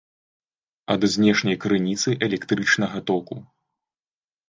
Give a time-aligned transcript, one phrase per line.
[0.93, 3.35] Ад знешняй крыніцы электрычнага току